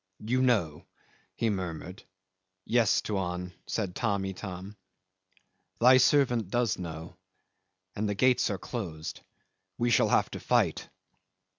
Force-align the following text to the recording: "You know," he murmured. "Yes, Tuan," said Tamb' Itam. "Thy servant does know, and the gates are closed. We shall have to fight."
"You 0.25 0.41
know," 0.41 0.87
he 1.35 1.51
murmured. 1.51 2.01
"Yes, 2.65 3.01
Tuan," 3.03 3.53
said 3.67 3.93
Tamb' 3.93 4.25
Itam. 4.25 4.75
"Thy 5.79 5.97
servant 5.97 6.49
does 6.49 6.79
know, 6.79 7.17
and 7.95 8.09
the 8.09 8.15
gates 8.15 8.49
are 8.49 8.57
closed. 8.57 9.21
We 9.77 9.91
shall 9.91 10.09
have 10.09 10.31
to 10.31 10.39
fight." 10.39 10.89